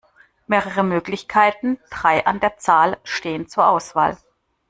Mehrere 0.47 0.81
Möglichkeiten, 0.83 1.77
drei 1.91 2.25
an 2.25 2.39
der 2.39 2.57
Zahl, 2.57 2.97
stehen 3.03 3.47
zur 3.47 3.67
Auswahl. 3.67 4.17